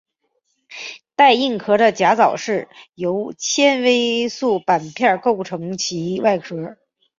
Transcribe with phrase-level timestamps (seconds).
[1.15, 6.75] 带硬壳的甲藻是由纤维素板片构成其外壳。